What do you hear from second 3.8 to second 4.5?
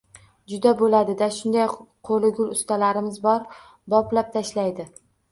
boplab